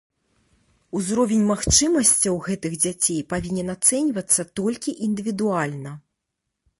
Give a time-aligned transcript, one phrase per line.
[0.99, 5.91] Узровень магчымасцяў гэтых дзяцей павінен ацэньвацца толькі індывідуальна.